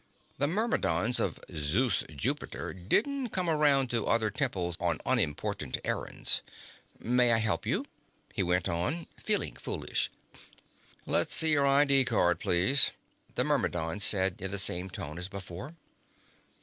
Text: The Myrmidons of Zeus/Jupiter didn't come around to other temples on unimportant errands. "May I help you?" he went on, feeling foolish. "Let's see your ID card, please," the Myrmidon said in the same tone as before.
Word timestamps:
The 0.39 0.47
Myrmidons 0.47 1.19
of 1.19 1.39
Zeus/Jupiter 1.53 2.73
didn't 2.73 3.29
come 3.29 3.47
around 3.47 3.91
to 3.91 4.07
other 4.07 4.31
temples 4.31 4.75
on 4.79 4.99
unimportant 5.05 5.77
errands. 5.85 6.41
"May 6.97 7.31
I 7.31 7.37
help 7.37 7.67
you?" 7.67 7.85
he 8.33 8.41
went 8.41 8.67
on, 8.67 9.05
feeling 9.19 9.53
foolish. 9.55 10.09
"Let's 11.05 11.35
see 11.35 11.51
your 11.51 11.67
ID 11.67 12.05
card, 12.05 12.39
please," 12.39 12.93
the 13.35 13.43
Myrmidon 13.43 13.99
said 13.99 14.41
in 14.41 14.49
the 14.49 14.57
same 14.57 14.89
tone 14.89 15.19
as 15.19 15.27
before. 15.27 15.75